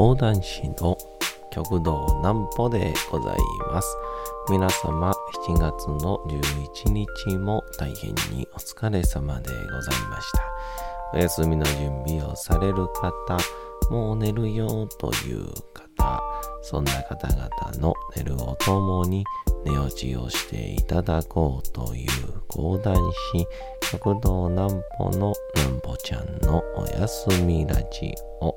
[0.00, 0.96] 講談師の
[1.52, 3.36] 極道南歩でござい
[3.70, 3.96] ます。
[4.48, 5.12] 皆様、
[5.46, 10.42] 7月の11日も大変にお疲れ様でございました。
[11.12, 13.36] お休みの準備をされる方、
[13.90, 15.44] もう寝るよという
[15.74, 16.22] 方、
[16.62, 17.48] そんな方々
[17.78, 19.22] の寝るをともに
[19.66, 22.08] 寝落ちをしていただこうという
[22.48, 22.96] 講談
[23.34, 23.46] 師、
[23.92, 28.56] 極道南歩の南歩ちゃんのおやすみラジオ。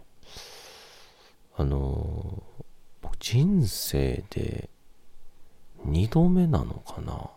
[1.61, 2.41] あの、
[3.03, 4.67] 僕人生で
[5.85, 7.29] 2度目なのかな？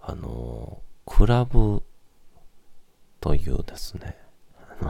[0.00, 1.82] あの、クラブ
[3.20, 4.16] というですね、
[4.80, 4.82] あ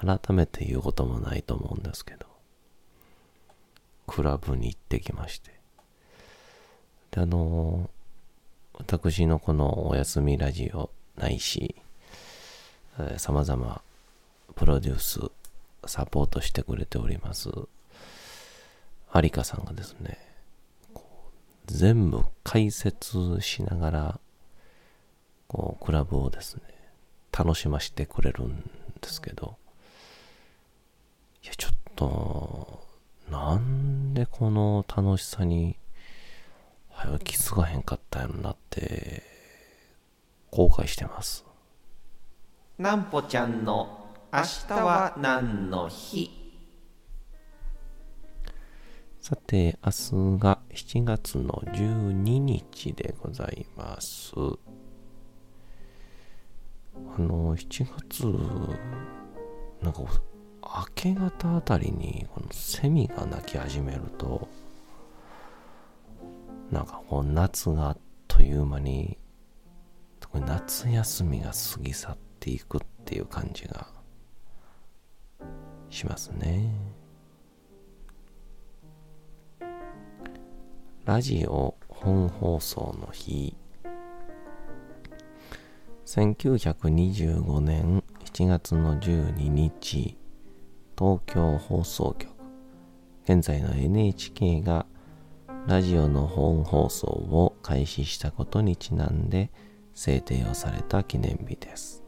[0.00, 2.26] の、改めて言うこともないと思うんですけど、
[4.06, 5.58] クラブに行ってきまして。
[7.10, 7.90] で、あの、
[8.74, 11.74] 私のこのおやすみラジオないし、
[13.00, 13.82] えー、様々
[14.54, 15.32] プロデュース
[15.86, 17.50] サポートしてくれております、
[19.14, 20.18] 有香さんがですね、
[21.66, 24.20] 全部解説しながら、
[25.48, 26.62] こう、クラブをですね、
[27.36, 28.70] 楽しませてくれるん
[29.00, 29.56] ですけど、
[31.44, 32.86] いや、ちょっと、
[33.30, 35.76] なんでこの楽しさに、
[36.90, 39.22] は気づかへんかったやろなって、
[40.50, 41.44] 後悔してます。
[42.78, 44.01] なんぽちゃんの
[44.34, 46.30] 明日は何の日？
[49.20, 49.90] さて、明
[50.38, 54.32] 日が7月の12日でございます。
[54.34, 54.38] あ
[57.20, 58.24] の、7月、
[59.82, 60.08] なんか、明
[60.94, 64.48] け方あたりに、このセミが鳴き始めると、
[66.70, 69.18] なんかこう、夏があっという間に、
[70.20, 73.91] 特に夏休みが過ぎ去っていくっていう感じが
[75.92, 76.70] しますね。
[81.04, 83.56] ラジオ本放送の日。
[86.06, 90.16] 1925年7月の12日
[90.98, 92.32] 東京放送局。
[93.24, 94.86] 現在の NHK が
[95.66, 99.50] ラジオの本放送を開始したことにちなんで
[99.94, 102.02] 制定をされた記念日です。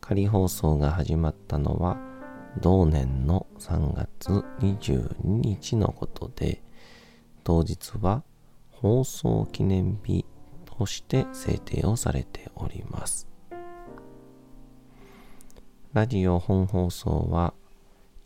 [0.00, 2.11] 仮放送が始まったのは
[2.60, 6.62] 同年の3月22日のことで
[7.44, 8.22] 当日は
[8.70, 10.26] 放送記念日
[10.64, 13.28] として制定をされております。
[15.92, 17.54] ラジオ本放送は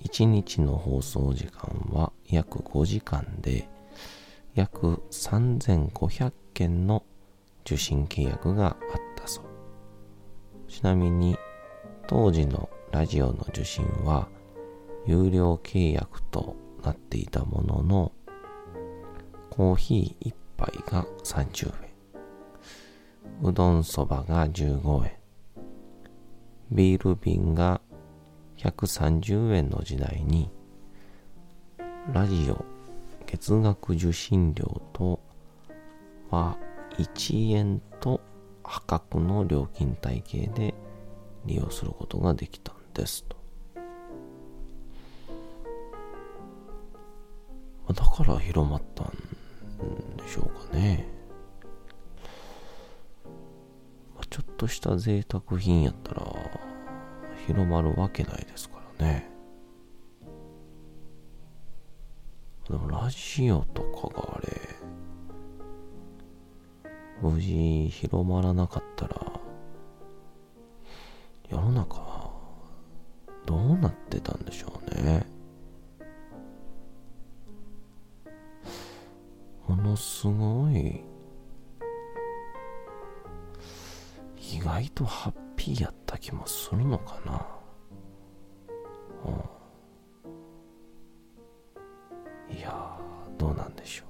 [0.04, 3.68] 1日の放送時間は約5時間で
[4.54, 7.04] 約3500件の
[7.64, 8.76] 受信契約があっ
[9.16, 9.44] たそう。
[10.68, 11.36] ちなみに
[12.06, 14.28] 当時のラジオの受信は
[15.06, 18.12] 有料契約となっていたものの
[19.50, 21.86] コーヒー1杯が30円。
[23.42, 25.12] うどんそばが15円。
[26.70, 27.80] ビール瓶が
[28.58, 30.50] 130円の時代に
[32.12, 32.64] ラジオ
[33.26, 35.20] 月額受信料と
[36.30, 36.56] は
[36.98, 38.20] 1円と
[38.62, 40.74] 破格の料金体系で
[41.44, 42.75] 利用することができた。
[42.96, 43.36] ですと。
[47.92, 49.06] だから広まったん
[50.16, 51.06] でしょうかね。
[54.30, 56.26] ちょっとした贅沢品やったら
[57.46, 59.30] 広まるわけないですからね。
[62.68, 64.48] でもラジオとかがあれ、
[67.22, 69.40] 無事広まらなかったら、
[71.48, 72.15] 世の中
[73.46, 75.24] どうなってたんでしょうね。
[79.66, 81.02] ものすごい
[84.36, 87.46] 意外とハッピーやった気もするのかな、
[89.24, 89.28] う
[92.52, 93.00] ん、いや
[93.38, 94.06] どうなんでしょう。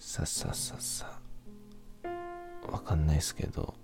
[0.00, 1.20] ささささ。
[2.70, 3.74] わかんないですけど。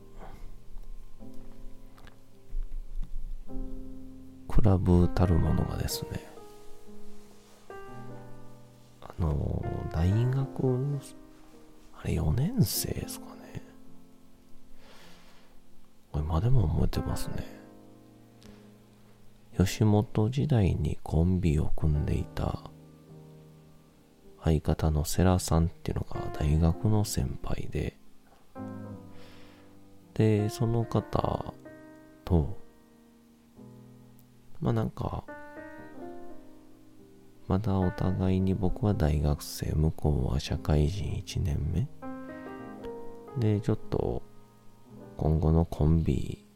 [4.63, 6.25] クラブたるものがですね
[9.01, 9.61] あの
[9.93, 11.01] 大学
[11.95, 13.61] あれ4年生ですかね。
[16.13, 17.45] これ今でも覚えてますね。
[19.59, 22.71] 吉本時代にコンビを組んでいた
[24.45, 27.97] 相方の世良さんっていうのが大学の先輩で
[30.15, 31.53] でその方
[32.25, 32.62] と
[34.63, 35.25] まあなんか、
[37.49, 41.89] まだお互いに僕は大学生、向こうは社会人1年目。
[43.41, 44.23] で、ちょっと
[45.17, 46.47] 今後のコンビ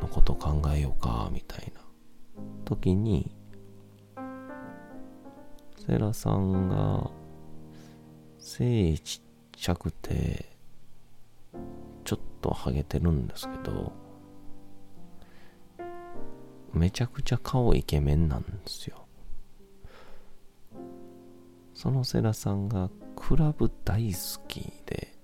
[0.00, 1.80] のこと考えようか、みたいな
[2.64, 3.34] 時に、
[5.84, 7.10] セラさんが
[8.38, 10.46] 背ちっちゃくて、
[12.04, 14.05] ちょっとハゲてるんですけど、
[16.72, 19.06] めちゃくちゃ顔イケメンなんですよ。
[21.74, 25.16] そのセラさんがクラブ大好きで、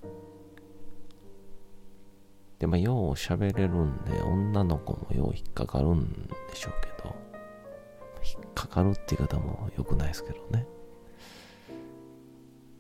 [2.59, 7.15] で、まあ、よう喋れるんで、女の子もよう引っかかるんでしょうけど、
[8.23, 10.67] 引っかかるって言い方も良くないですけどね。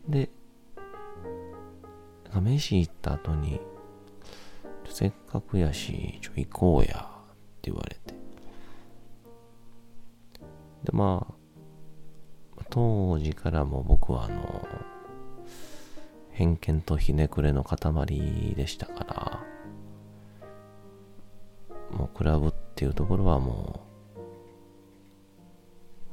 [0.08, 0.30] で、
[2.40, 3.60] 飯行った後に、
[4.88, 8.21] せっかくやし、ちょ、行こうや、って言われて。
[10.84, 14.66] で、まあ、当時からも僕はあの、
[16.30, 17.76] 偏見とひねくれの塊
[18.56, 19.44] でしたから、
[21.96, 23.92] もうクラブっていうところはもう、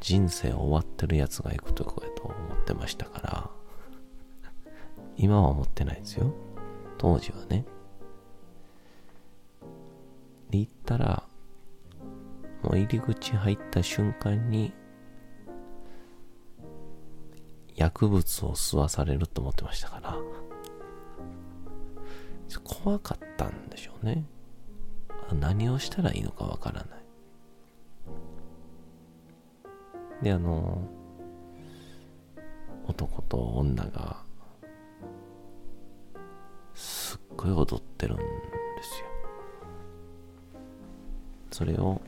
[0.01, 3.49] 人生終わってるやつが行くとこやと思ってましたから、
[5.17, 6.31] 今は思ってないですよ。
[6.97, 7.65] 当時はね。
[10.49, 11.28] で、行ったら、
[12.61, 14.73] もう入り口入った瞬間に、
[17.75, 20.17] 薬物を吸わされると思ってましたから、
[22.63, 24.25] 怖かったんでしょうね。
[25.33, 26.99] 何をしたらいいのかわからない。
[30.23, 30.81] で、あの、
[32.87, 34.23] 男と女が、
[36.73, 38.23] すっごい踊ってるんで
[38.81, 39.07] すよ。
[41.51, 42.01] それを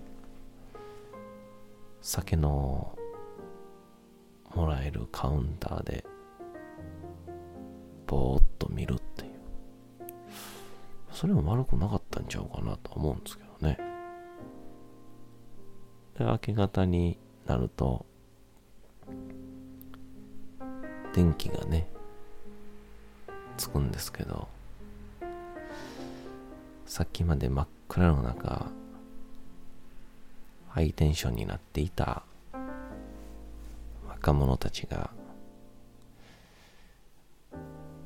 [2.02, 2.98] 酒の
[4.56, 6.04] もらえるカウンターで
[8.08, 9.32] ぼーっと見るっていう。
[11.12, 13.78] それも悪くなかったんちゃうかなと思うんですけどね。
[16.18, 18.06] で明け方になると
[21.14, 21.88] 電気がね
[23.58, 24.48] つくんですけど
[26.86, 28.68] さっきまで真っ暗の中
[30.74, 32.24] ハイテンションになっていた
[34.08, 35.12] 若者たちが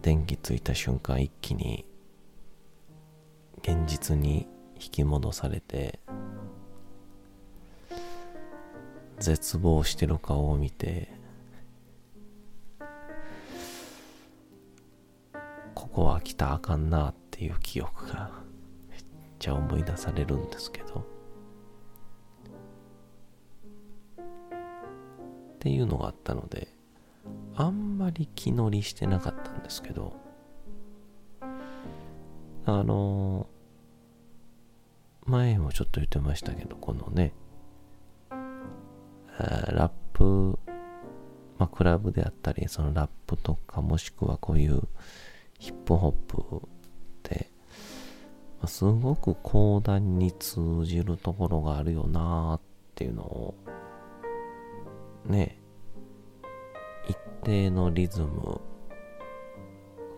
[0.01, 1.85] 電気ついた瞬間一気に
[3.59, 4.47] 現実に
[4.81, 5.99] 引き戻されて
[9.19, 11.13] 絶望してる顔を見て
[15.75, 18.31] ここは来たあかんなっていう記憶が
[18.89, 18.99] めっ
[19.37, 21.14] ちゃ思い出されるんですけど。
[25.65, 26.67] っていうのがあったので、
[27.55, 30.15] あんまり気乗りしてなかったんですけど、
[32.67, 33.47] あの
[35.25, 37.33] 前もちょっと言ってましたけど、このね、
[39.39, 40.59] ラップ、
[41.57, 44.83] まあ、クラブであったり、そのラップとか、もしくはこういう
[45.57, 46.69] ヒップホップっ
[47.23, 47.49] て、
[48.67, 52.61] すごく講談に通じるところがあるよなーっ
[52.93, 53.55] ていうのを
[55.25, 55.59] ね、
[57.07, 58.61] 一定のリズム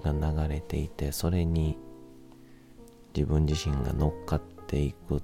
[0.03, 1.77] が流れていて、それに
[3.15, 5.21] 自分自身が乗っかっていくっ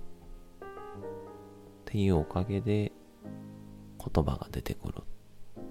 [1.86, 2.92] ていうおかげで
[4.00, 4.96] 言葉が出てくる
[5.60, 5.64] っ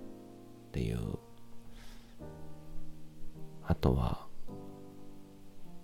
[0.72, 1.18] ていう。
[3.64, 4.26] あとは、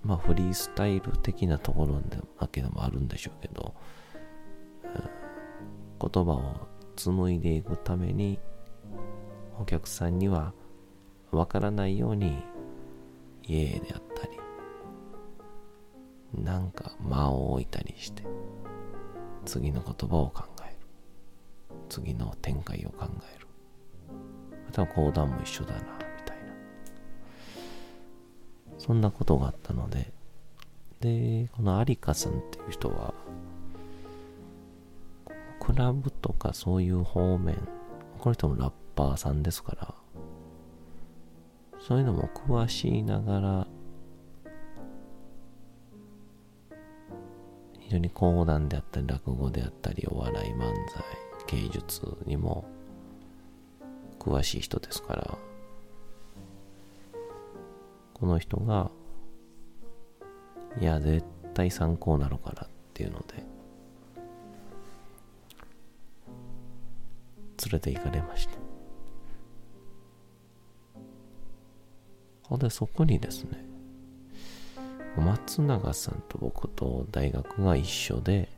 [0.02, 2.00] まあフリースタイル的なところ
[2.38, 3.75] だけでもあるんでしょうけど、
[6.00, 6.67] 言葉を
[6.99, 8.40] 紡いでいくために
[9.61, 10.52] お客さんには
[11.31, 12.43] わからないように
[13.45, 14.38] イエーであったり
[16.43, 18.25] なんか間を置いたりして
[19.45, 20.76] 次の言葉を考える。
[21.88, 23.47] 次の展開を考える。
[24.67, 25.85] また講談も一緒だなみ
[26.26, 26.52] たいな。
[28.78, 30.12] そんなことがあったので
[31.00, 33.14] でこの有香さんっていう人は
[35.61, 37.56] クラブとかそういう方面。
[38.18, 39.94] この人もラッパーさんですから。
[41.80, 43.66] そういうのも詳しいながら
[47.78, 50.58] 非常に講談であったり落語であったりお笑い漫
[50.90, 51.02] 才
[51.47, 52.66] 芸術にも
[54.18, 55.38] 詳しい人ですから。
[58.12, 58.90] この人が
[60.78, 63.48] いや絶対参考なるからっていうので。
[67.64, 68.58] 連れて行かれました。
[72.42, 73.62] ほんでそこにですね
[75.18, 78.48] 松永さんと僕と大学が一緒で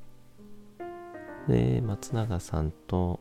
[1.48, 3.18] で松永さんと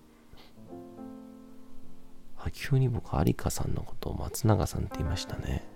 [2.38, 5.68] あ急に僕有香さんのことを松永さんって言いましたね。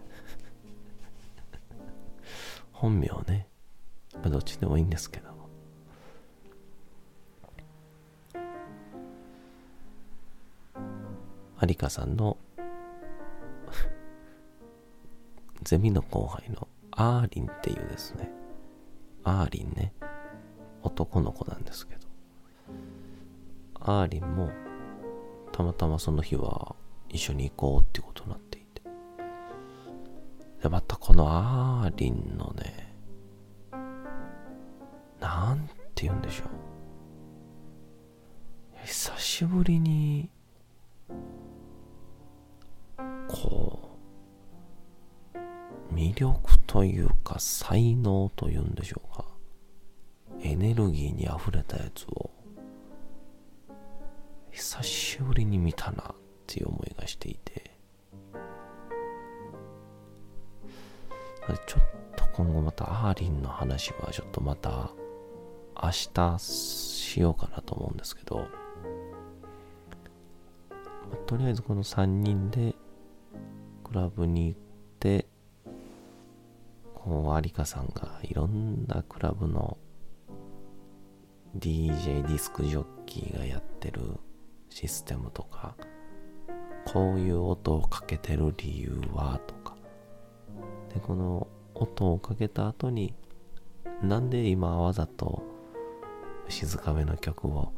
[2.71, 3.47] 本名ね。
[4.23, 5.32] どっちでもいいんですけど。
[11.65, 12.37] 有香さんの
[15.63, 18.29] ゼミの後輩のアーリンっていうですね、
[19.23, 19.93] アーリンね、
[20.81, 22.07] 男の子なんですけど、
[23.75, 24.49] アーリンも
[25.51, 26.75] たまたまその日は
[27.09, 28.81] 一緒に行こうっていうことになっていて、
[30.61, 32.95] で、またこのアーリンのね、
[35.19, 36.47] なんて言うんでしょう。
[38.85, 40.29] 久しぶりに、
[43.33, 43.97] こ
[45.33, 49.25] う、魅力というか才能というんでしょうか。
[50.41, 52.29] エネルギーに溢れたやつを
[54.51, 57.71] 久しぶりに見たなっていう思いがしていて。
[61.67, 61.83] ちょっ
[62.15, 64.91] と今後またアーリンの話はちょっとまた
[65.81, 68.47] 明日しようかなと思うんですけど、
[71.11, 72.75] まとりあえずこの3人で
[73.93, 74.59] クラブに行っ
[74.99, 75.27] て
[76.95, 79.77] こう有香さんがいろんなクラブの
[81.59, 84.01] DJ ディスクジョッキーがやってる
[84.71, 85.75] システムとか
[86.85, 89.75] こういう音をかけてる理由はとか。
[90.91, 93.13] でこの音をかけた後に
[94.01, 95.43] なんで今わざと
[96.49, 97.71] 静かめの曲を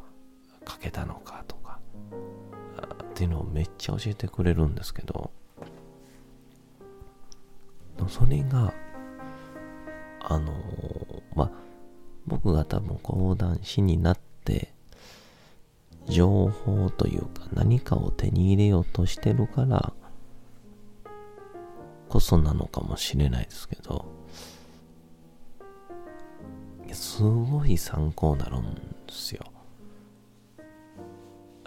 [0.64, 1.78] かけたのかとか
[3.04, 5.30] っていうのをめっちゃ教えてくれるんですけど
[8.08, 8.72] それが
[10.20, 10.52] あの、
[11.34, 11.50] まあ、
[12.26, 14.72] 僕が多分講談師になって、
[16.08, 19.92] 情報というか何かを手に入れようとしてるから、
[22.08, 24.06] こそなのかもしれないですけど、
[26.92, 29.44] すごい参考になるんですよ。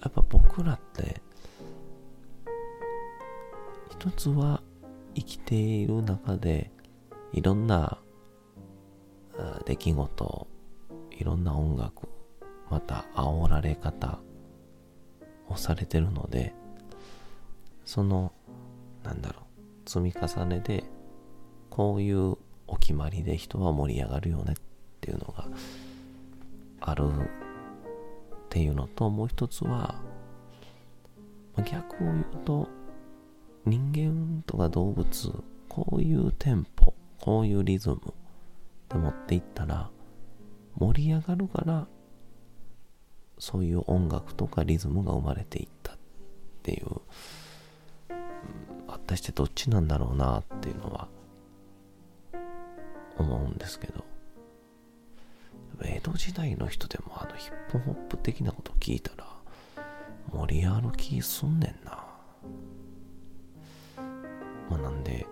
[0.01, 1.22] やっぱ僕らって、
[3.91, 4.62] 一つは
[5.15, 6.71] 生きている中で
[7.33, 7.99] いろんな
[9.65, 10.47] 出来事
[11.11, 12.07] いろんな音楽
[12.69, 14.19] また煽られ方
[15.47, 16.53] をされてるので
[17.85, 18.31] その
[19.03, 19.41] なんだろ
[19.85, 20.83] う積み重ねで
[21.69, 22.37] こういう
[22.67, 24.55] お決まりで人は盛り上がるよねっ
[25.01, 25.47] ていうのが
[26.81, 27.11] あるっ
[28.49, 29.95] ていうのともう一つは
[31.65, 32.67] 逆を言うと
[33.69, 37.99] 人間とか動物こういうテンポこういうリズムっ
[38.88, 39.89] て持っていったら
[40.75, 41.88] 盛り上がるから
[43.38, 45.97] そういう音楽とかリズムが生まれていったっ
[46.63, 46.88] ていう、
[48.09, 51.07] うん、果たしてどっちなんだろうなっていうのは
[53.17, 54.09] 思うんですけど。
[55.81, 59.25] 江戸時代の人でもあのヒップホップ的なこと聞いたら
[60.33, 62.08] 盛り上がる気すんねんな。
[64.69, 65.25] 学んで、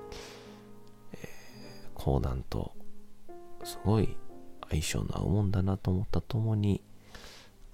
[1.13, 2.73] えー、講談と
[3.63, 4.15] すごい
[4.69, 6.81] 相性の合うもんだなと思ったともに、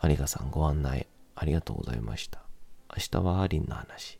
[0.04, 2.42] 有賀さんご案内ありがとうございました。
[2.96, 4.20] 明日はアーリンの話。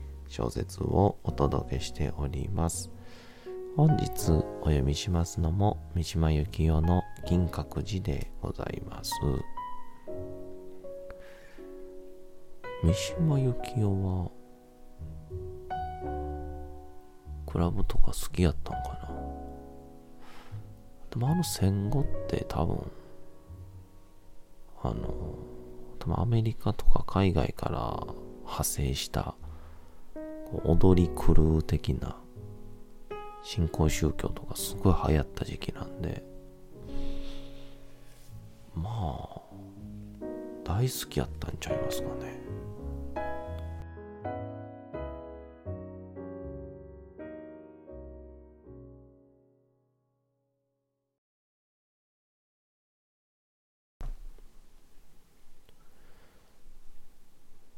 [0.31, 2.89] 小説をお届けしております。
[3.75, 9.11] 本日お読みしますのも三島由紀夫の銀閣寺でございます。
[12.81, 13.91] 三島由紀夫
[14.23, 14.31] は
[17.45, 19.09] クラブとか好きやったんかな？
[21.09, 22.89] でもあの戦後って多分
[24.81, 25.13] あの
[25.99, 29.35] 多分アメリカとか海外から派生した
[30.63, 32.15] 踊り狂う的な
[33.43, 36.23] 新興宗教とかすごい流行った時期なんで
[38.75, 39.41] まあ
[40.63, 42.41] 大好きやったんちゃいますかね。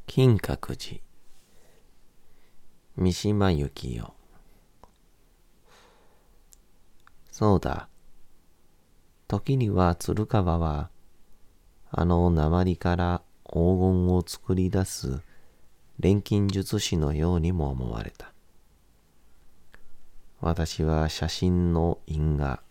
[0.06, 1.13] 金閣寺。
[2.96, 4.14] 三島由紀夫
[7.32, 7.90] そうだ。
[9.28, 10.92] 時には鶴川は、
[11.90, 15.22] あの鉛から黄金を作り出す
[15.98, 18.32] 錬金術師のようにも思われた。
[20.40, 22.62] 私は写真の因果、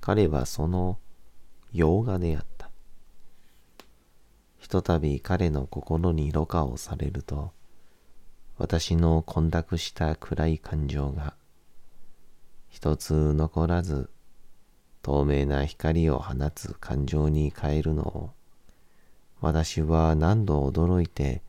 [0.00, 1.00] 彼はその
[1.72, 2.70] 洋画であった。
[4.60, 7.50] ひとたび彼の心にろ過をされると、
[8.62, 11.34] 私の混濁した暗い感情が
[12.68, 14.08] 一つ残らず
[15.02, 18.30] 透明な光を放つ感情に変えるのを
[19.40, 21.42] 私は何度驚いて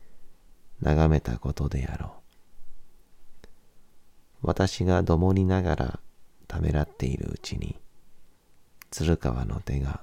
[0.80, 2.16] 眺めたことであろ
[4.42, 4.46] う。
[4.48, 6.00] 私がどもりながら
[6.48, 7.76] ためらっているうちに
[8.90, 10.00] 鶴川の手が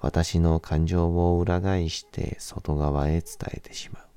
[0.00, 3.22] 私の感情を裏返して外側へ伝
[3.54, 4.09] えてしまう。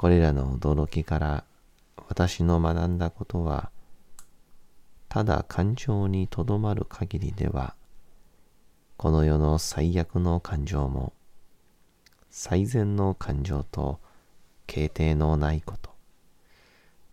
[0.00, 1.44] これらの驚きから
[2.08, 3.70] 私の学んだことは、
[5.10, 7.74] ただ感情にとどまる限りでは、
[8.96, 11.12] この世の最悪の感情も、
[12.30, 14.00] 最善の感情と
[14.66, 15.90] 形定のないこと、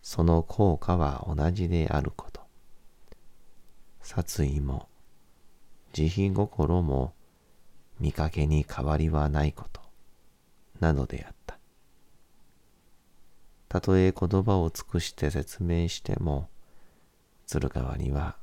[0.02, 2.40] その効果は同じであること、
[4.02, 4.88] 殺意も、
[5.92, 7.14] 慈悲心も
[8.00, 9.82] 見かけに変わりはないこと、
[10.80, 11.37] などであった。
[13.70, 16.48] たとえ言葉を尽くして説明しても、
[17.46, 18.38] 鶴川には、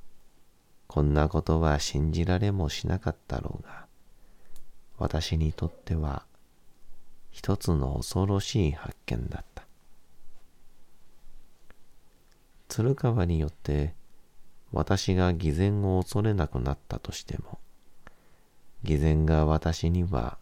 [0.87, 3.87] こんなことは信じられもしなかったろうが、
[4.98, 6.24] 私にとっては、
[7.30, 9.64] 一つの恐ろしい発見だった。
[12.68, 13.94] 鶴川によって、
[14.72, 17.58] 私が偽善を恐れなくなったとしても、
[18.82, 20.37] 偽善が私には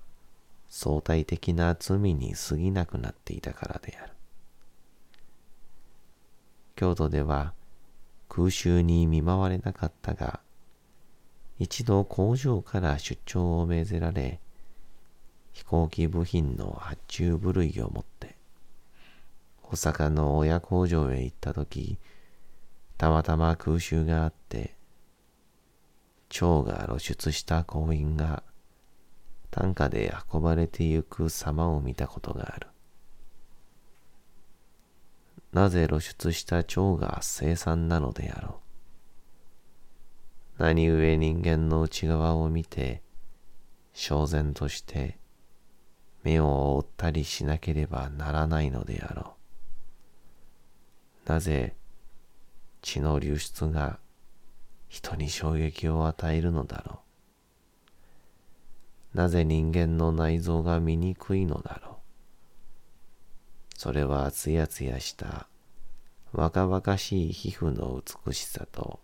[0.68, 4.12] 相対的な罪に過ぎなくなっていたからである。
[6.82, 7.54] 京都では
[8.28, 10.40] 空襲に見舞われなかったが、
[11.60, 14.40] 一度工場から出張を命ぜられ、
[15.52, 18.34] 飛行機部品の発注部類を持って、
[19.62, 21.98] 大阪の親工場へ行った時、
[22.98, 24.74] たまたま空襲があって、
[26.30, 28.42] 蝶が露出した行員が
[29.52, 32.71] 担架で運ばれてゆく様を見たことがある。
[35.52, 38.60] なぜ露出した腸が生産なのであろ
[40.58, 40.62] う。
[40.62, 43.02] 何故人間の内側を見て、
[43.94, 45.18] 焦然として
[46.22, 49.34] 目を覆ったりしなければならないのであろ
[51.26, 51.30] う。
[51.30, 51.76] なぜ
[52.80, 53.98] 血の流出が
[54.88, 57.00] 人に衝撃を与えるのだろ
[59.14, 59.16] う。
[59.16, 62.01] なぜ人間の内臓が醜いのだろう。
[63.76, 65.48] それはつやつやした
[66.32, 69.00] 若々しい皮膚の美しさと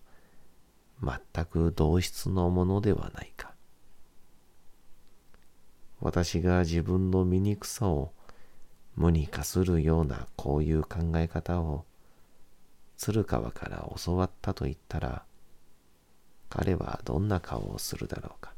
[1.02, 3.52] 全く同質のものではないか。
[6.00, 8.12] 私が自分の醜さを
[8.94, 11.84] 無にかするようなこういう考え方を
[12.96, 15.24] 鶴川から教わったと言ったら
[16.48, 18.52] 彼はどんな顔をするだろうか。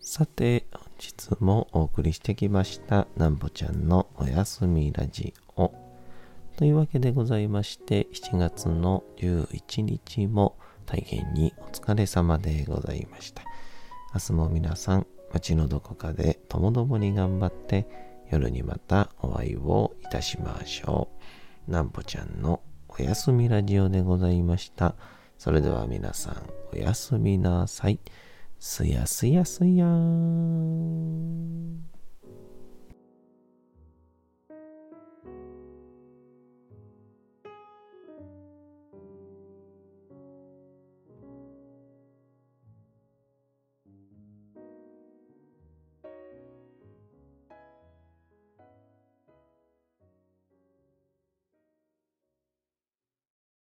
[0.00, 0.64] さて、
[0.98, 5.72] 日もお送りしてきましたなんぽちゃんのおやすみラジオ。
[6.56, 13.42] というわけでございまして7月の11日も大変にお疲れ様でございました。
[14.12, 17.86] 明日も皆さん街のどこかでともどもに頑張って
[18.30, 21.08] 夜にまたお会いをいたしましょ
[21.68, 21.70] う。
[21.70, 24.96] なんぽちゃんのおやすみラジオでございました。
[25.38, 28.00] それでは皆さんおやすみなさい。
[28.60, 31.97] すやすやすやーん。